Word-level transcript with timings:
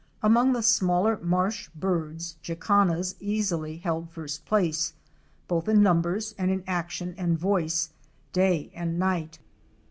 Among 0.23 0.53
the 0.53 0.63
smaller 0.63 1.19
marsh 1.21 1.69
birds, 1.75 2.35
Jacanas" 2.41 3.13
easily 3.19 3.77
held 3.77 4.09
first 4.09 4.45
place, 4.47 4.93
both 5.47 5.69
in 5.69 5.83
numbers 5.83 6.33
and 6.39 6.49
in 6.49 6.63
action 6.65 7.13
and 7.19 7.37
voice, 7.37 7.91
day 8.33 8.71
and 8.73 8.97
night. 8.97 9.37